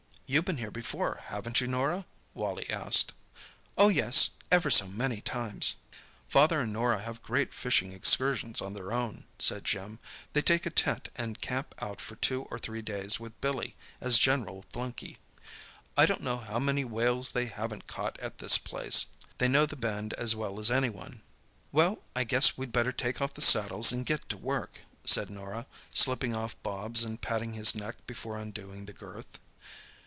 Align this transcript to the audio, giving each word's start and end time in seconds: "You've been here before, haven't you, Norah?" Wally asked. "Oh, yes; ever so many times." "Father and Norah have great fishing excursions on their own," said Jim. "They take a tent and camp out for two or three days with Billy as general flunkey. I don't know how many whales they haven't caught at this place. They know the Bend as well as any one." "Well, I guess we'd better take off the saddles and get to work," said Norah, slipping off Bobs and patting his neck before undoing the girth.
"You've 0.33 0.45
been 0.45 0.55
here 0.59 0.71
before, 0.71 1.23
haven't 1.25 1.59
you, 1.59 1.67
Norah?" 1.67 2.05
Wally 2.33 2.65
asked. 2.69 3.11
"Oh, 3.77 3.89
yes; 3.89 4.29
ever 4.49 4.71
so 4.71 4.87
many 4.87 5.19
times." 5.19 5.75
"Father 6.29 6.61
and 6.61 6.71
Norah 6.71 7.01
have 7.01 7.21
great 7.21 7.53
fishing 7.53 7.91
excursions 7.91 8.61
on 8.61 8.73
their 8.73 8.93
own," 8.93 9.25
said 9.39 9.65
Jim. 9.65 9.99
"They 10.31 10.41
take 10.41 10.65
a 10.65 10.69
tent 10.69 11.09
and 11.17 11.41
camp 11.41 11.75
out 11.79 11.99
for 11.99 12.15
two 12.15 12.43
or 12.43 12.57
three 12.57 12.81
days 12.81 13.19
with 13.19 13.41
Billy 13.41 13.75
as 13.99 14.17
general 14.17 14.63
flunkey. 14.71 15.17
I 15.97 16.05
don't 16.05 16.21
know 16.21 16.37
how 16.37 16.59
many 16.59 16.85
whales 16.85 17.31
they 17.31 17.47
haven't 17.47 17.87
caught 17.87 18.17
at 18.21 18.37
this 18.37 18.57
place. 18.57 19.07
They 19.37 19.49
know 19.49 19.65
the 19.65 19.75
Bend 19.75 20.13
as 20.13 20.33
well 20.33 20.61
as 20.61 20.71
any 20.71 20.89
one." 20.89 21.21
"Well, 21.73 22.03
I 22.15 22.23
guess 22.23 22.57
we'd 22.57 22.71
better 22.71 22.93
take 22.93 23.19
off 23.21 23.33
the 23.33 23.41
saddles 23.41 23.91
and 23.91 24.05
get 24.05 24.29
to 24.29 24.37
work," 24.37 24.79
said 25.03 25.29
Norah, 25.29 25.65
slipping 25.93 26.33
off 26.33 26.55
Bobs 26.63 27.03
and 27.03 27.19
patting 27.21 27.51
his 27.51 27.75
neck 27.75 27.97
before 28.07 28.37
undoing 28.37 28.85
the 28.85 28.93
girth. 28.93 29.37